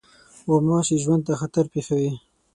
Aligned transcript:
غوماشې 0.49 0.95
ژوند 1.03 1.21
ته 1.27 1.33
خطر 1.41 1.65
پېښوي. 1.73 2.11